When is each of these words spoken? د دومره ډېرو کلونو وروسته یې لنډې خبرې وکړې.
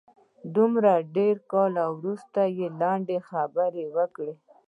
د 0.03 0.03
دومره 0.55 0.91
ډېرو 1.15 1.41
کلونو 1.51 1.83
وروسته 1.99 2.41
یې 2.57 2.67
لنډې 2.81 3.17
خبرې 3.29 3.85
وکړې. 3.97 4.33